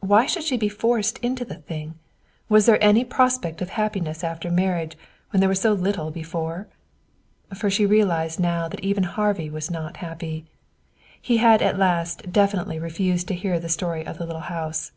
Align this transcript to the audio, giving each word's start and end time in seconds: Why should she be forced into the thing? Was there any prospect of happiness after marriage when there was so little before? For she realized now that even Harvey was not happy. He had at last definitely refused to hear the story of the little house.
Why 0.00 0.26
should 0.26 0.44
she 0.44 0.58
be 0.58 0.68
forced 0.68 1.16
into 1.20 1.46
the 1.46 1.54
thing? 1.54 1.94
Was 2.50 2.66
there 2.66 2.76
any 2.84 3.06
prospect 3.06 3.62
of 3.62 3.70
happiness 3.70 4.22
after 4.22 4.50
marriage 4.50 4.98
when 5.30 5.40
there 5.40 5.48
was 5.48 5.62
so 5.62 5.72
little 5.72 6.10
before? 6.10 6.68
For 7.56 7.70
she 7.70 7.86
realized 7.86 8.38
now 8.38 8.68
that 8.68 8.80
even 8.80 9.04
Harvey 9.04 9.48
was 9.48 9.70
not 9.70 9.96
happy. 10.04 10.44
He 11.18 11.38
had 11.38 11.62
at 11.62 11.78
last 11.78 12.30
definitely 12.30 12.78
refused 12.78 13.28
to 13.28 13.34
hear 13.34 13.58
the 13.58 13.70
story 13.70 14.04
of 14.06 14.18
the 14.18 14.26
little 14.26 14.42
house. 14.42 14.92